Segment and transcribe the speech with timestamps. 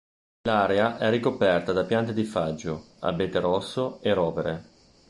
[0.47, 4.63] L'area è ricoperta da piante di faggio, abete rosso e rovere.